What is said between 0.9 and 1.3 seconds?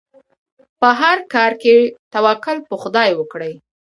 هر